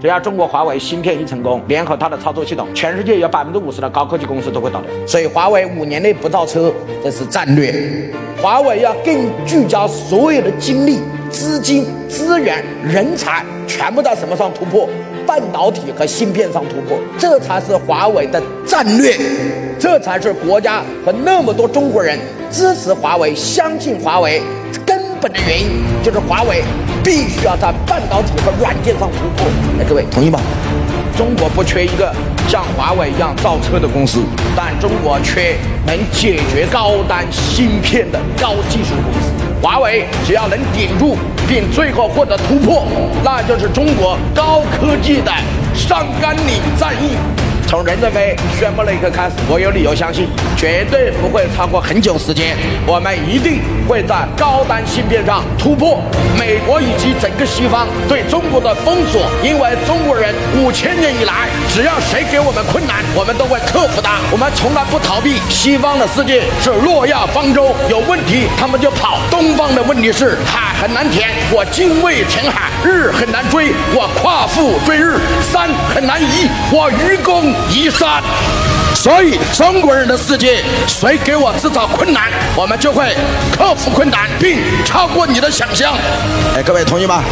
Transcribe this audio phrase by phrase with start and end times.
[0.00, 4.90] 只要中国华为芯片一成功，联合它的操作系统，全世界有百分之五十的高科技公司都会倒掉。
[5.06, 6.72] 所以华为五年内不造车，
[7.04, 7.74] 这是战略。
[8.40, 14.88] 华为要更聚焦所有的精力、资金、资源、人才，全部在什么上突破？
[15.26, 19.14] 半导体和芯片上突破，这才是华为的战略，
[19.78, 22.18] 这才是国家和那么多中国人
[22.50, 24.40] 支持华为、相信华为
[25.20, 25.68] 本的原因，
[26.02, 26.64] 就是华为
[27.04, 29.46] 必须要在半导体和软件上突破。
[29.78, 30.40] 哎，各位同意吗？
[31.16, 32.14] 中国不缺一个
[32.48, 34.20] 像华为一样造车的公司，
[34.56, 39.28] 但中国缺能解决高端芯片的高技术公司。
[39.60, 42.86] 华为只要能顶住，并最后获得突破，
[43.22, 45.30] 那就是中国高科技的
[45.74, 47.10] 上甘岭战役。
[47.70, 56.02] 从任正非宣布那一刻开始，我有理由相信，绝对不会超过很久时间，我们一定会在高端芯片上突破
[56.36, 59.30] 美国以及整个西方对中国的封锁。
[59.40, 64.10] 因为中国人五千年以来，只要谁给我们困难，我们都会克服的。
[64.32, 65.38] 我们从来不逃避。
[65.48, 69.20] 西方的世界是诺亚方舟，有问题他们就跑。
[69.30, 77.54] 东方的问题是海很难填，我精卫填海；日很难追，我夸父追日；山很难移，我愚公。
[77.68, 78.22] 移山，
[78.94, 83.14] 所以中国人的世界，谁给我制造困难，我们就会
[83.56, 85.94] 克服困难，并超过你的想象。
[86.56, 87.22] 哎，各位同意吗？